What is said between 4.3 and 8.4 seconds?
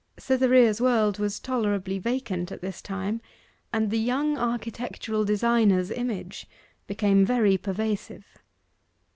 architectural designer's image became very pervasive.